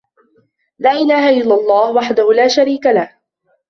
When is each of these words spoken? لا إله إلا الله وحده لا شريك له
لا 0.79 0.91
إله 0.91 1.29
إلا 1.29 1.55
الله 1.55 1.91
وحده 1.95 2.33
لا 2.33 2.47
شريك 2.47 2.85
له 2.85 3.11